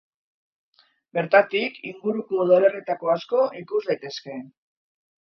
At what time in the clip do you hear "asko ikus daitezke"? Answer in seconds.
3.17-4.39